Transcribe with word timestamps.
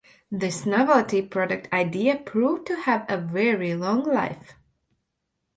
This 0.31 0.65
novelty 0.65 1.21
product 1.21 1.71
idea 1.71 2.15
proved 2.17 2.65
to 2.65 2.75
have 2.75 3.05
a 3.07 3.19
very 3.19 3.75
long 3.75 4.01
life. 4.01 4.53